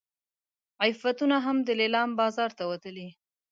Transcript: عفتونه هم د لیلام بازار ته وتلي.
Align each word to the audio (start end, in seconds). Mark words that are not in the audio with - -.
عفتونه 0.87 1.37
هم 1.45 1.57
د 1.67 1.69
لیلام 1.79 2.09
بازار 2.19 2.51
ته 2.57 2.63
وتلي. 2.71 3.07